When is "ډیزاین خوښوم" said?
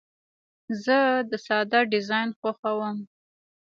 1.91-2.97